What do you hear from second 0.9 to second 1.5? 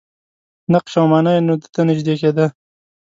او معنا یې